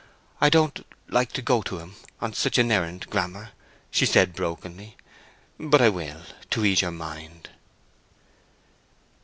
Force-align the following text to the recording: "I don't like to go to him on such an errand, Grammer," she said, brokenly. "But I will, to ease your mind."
"I 0.41 0.49
don't 0.49 0.83
like 1.09 1.31
to 1.33 1.43
go 1.43 1.61
to 1.61 1.77
him 1.77 1.93
on 2.21 2.33
such 2.33 2.57
an 2.57 2.71
errand, 2.71 3.07
Grammer," 3.11 3.51
she 3.91 4.07
said, 4.07 4.33
brokenly. 4.33 4.97
"But 5.59 5.79
I 5.79 5.89
will, 5.89 6.23
to 6.49 6.65
ease 6.65 6.81
your 6.81 6.89
mind." 6.89 7.49